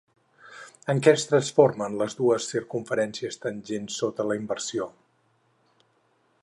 En 0.93 1.01
què 1.07 1.11
es 1.17 1.25
transformen 1.31 1.97
les 1.99 2.17
dues 2.21 2.47
circumferències 2.55 3.39
tangents 3.45 4.01
sota 4.05 4.27
la 4.31 4.39
inversió? 4.43 4.89